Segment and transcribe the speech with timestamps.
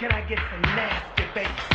[0.00, 1.69] Can I get some nasty bass?